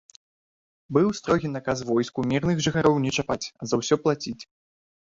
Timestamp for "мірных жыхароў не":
2.33-3.15